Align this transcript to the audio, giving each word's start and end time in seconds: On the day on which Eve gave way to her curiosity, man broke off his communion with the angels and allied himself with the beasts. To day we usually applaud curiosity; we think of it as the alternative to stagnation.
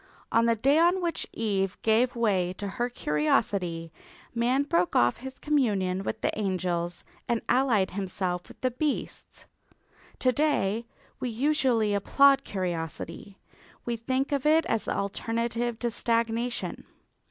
On 0.31 0.47
the 0.47 0.55
day 0.55 0.79
on 0.79 0.99
which 0.99 1.27
Eve 1.31 1.77
gave 1.83 2.15
way 2.15 2.53
to 2.53 2.67
her 2.67 2.89
curiosity, 2.89 3.93
man 4.33 4.63
broke 4.63 4.95
off 4.95 5.17
his 5.17 5.37
communion 5.37 6.01
with 6.01 6.21
the 6.21 6.35
angels 6.39 7.03
and 7.27 7.39
allied 7.47 7.91
himself 7.91 8.47
with 8.47 8.59
the 8.61 8.71
beasts. 8.71 9.45
To 10.17 10.31
day 10.31 10.87
we 11.19 11.29
usually 11.29 11.93
applaud 11.93 12.43
curiosity; 12.43 13.37
we 13.85 13.95
think 13.95 14.31
of 14.31 14.43
it 14.47 14.65
as 14.65 14.85
the 14.85 14.95
alternative 14.97 15.77
to 15.77 15.91
stagnation. 15.91 16.87